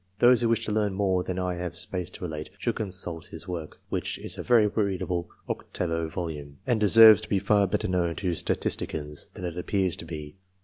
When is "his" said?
3.27-3.47